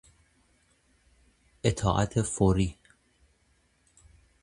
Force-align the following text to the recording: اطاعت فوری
اطاعت 1.63 2.21
فوری 2.21 2.77